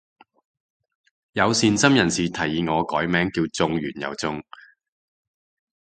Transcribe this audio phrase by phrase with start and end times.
[1.33, 4.43] 有善心人士提議我改名叫中完又中